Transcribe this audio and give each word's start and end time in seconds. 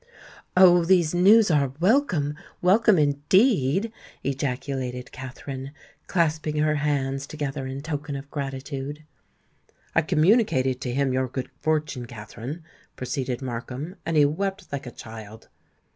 "Oh! 0.57 0.83
these 0.83 1.13
news 1.13 1.51
are 1.51 1.73
welcome—welcome 1.79 2.97
indeed!" 2.97 3.91
ejaculated 4.23 5.11
Katherine, 5.11 5.73
clasping 6.07 6.55
her 6.55 6.73
hands 6.77 7.27
together 7.27 7.67
in 7.67 7.81
token 7.81 8.15
of 8.15 8.31
gratitude. 8.31 9.03
"I 9.93 10.01
communicated 10.01 10.81
to 10.81 10.91
him 10.91 11.13
your 11.13 11.27
good 11.27 11.51
fortune, 11.59 12.07
Katherine," 12.07 12.63
proceeded 12.95 13.43
Markham; 13.43 13.95
"and 14.03 14.17
he 14.17 14.25
wept 14.25 14.69
like 14.73 14.87
a 14.87 14.91
child." 14.91 15.49